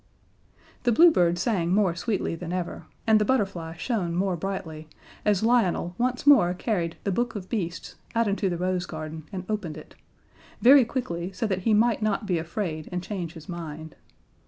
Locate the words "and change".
12.91-13.33